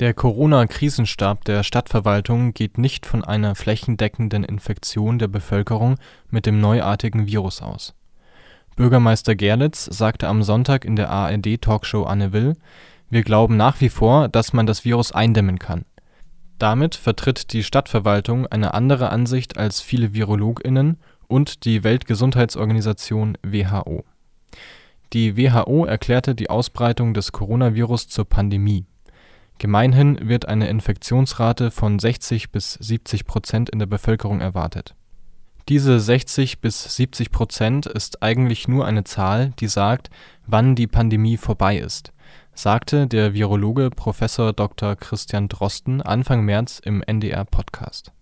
[0.00, 5.96] Der Corona-Krisenstab der Stadtverwaltung geht nicht von einer flächendeckenden Infektion der Bevölkerung
[6.30, 7.94] mit dem neuartigen Virus aus.
[8.76, 12.56] Bürgermeister Gerlitz sagte am Sonntag in der ARD-Talkshow Anne Will:
[13.10, 15.84] „Wir glauben nach wie vor, dass man das Virus eindämmen kann.
[16.56, 20.96] “Damit vertritt die Stadtverwaltung eine andere Ansicht als viele VirologInnen
[21.28, 24.06] und die Weltgesundheitsorganisation (WHO).
[25.12, 28.86] Die WHO erklärte die Ausbreitung des Coronavirus zur Pandemie.
[29.60, 34.94] Gemeinhin wird eine Infektionsrate von 60 bis 70 Prozent in der Bevölkerung erwartet.
[35.68, 40.08] Diese 60 bis 70 Prozent ist eigentlich nur eine Zahl, die sagt,
[40.46, 42.14] wann die Pandemie vorbei ist,
[42.54, 44.20] sagte der Virologe Prof.
[44.56, 44.96] Dr.
[44.96, 48.12] Christian Drosten Anfang März im NDR-Podcast